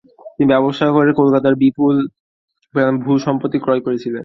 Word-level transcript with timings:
তিনি 0.35 0.47
ব্যবসা 0.53 0.85
করে 0.91 1.11
কলকাতায় 1.13 1.57
বিপুল 1.63 1.95
পরিমাণ 2.73 2.95
ভূ-সম্পত্তি 3.03 3.57
ক্রয় 3.59 3.81
করেছিলেন। 3.81 4.19